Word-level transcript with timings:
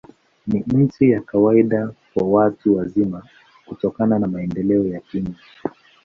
Ni 0.47 0.87
chini 0.87 1.11
ya 1.11 1.21
kawaida 1.21 1.91
kwa 2.13 2.27
watu 2.27 2.75
wazima, 2.75 3.23
kutokana 3.65 4.19
na 4.19 4.27
maendeleo 4.27 4.85
ya 4.85 4.99
kinga. 4.99 5.33